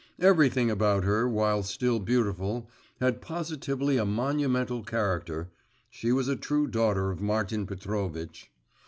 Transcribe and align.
Everything 0.19 0.71
about 0.71 1.03
her, 1.03 1.29
while 1.29 1.61
still 1.61 1.99
beautiful, 1.99 2.67
had 2.99 3.21
positively 3.21 3.97
a 3.97 4.03
monumental 4.03 4.83
character 4.83 5.51
(she 5.91 6.11
was 6.11 6.27
a 6.27 6.35
true 6.35 6.65
daughter 6.65 7.11
of 7.11 7.21
Martin 7.21 7.67
Petrovitch). 7.67 8.49